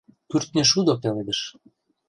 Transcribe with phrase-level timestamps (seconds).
[0.29, 1.39] —Кӱртньышудо пеледыш.